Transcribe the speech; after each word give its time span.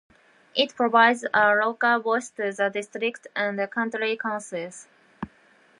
It 0.55 0.73
provides 0.75 1.27
a 1.31 1.53
local 1.53 1.99
voice 1.99 2.31
to 2.31 2.51
the 2.51 2.71
district 2.73 3.27
and 3.35 3.59
county 3.71 4.17
councils. 4.17 4.87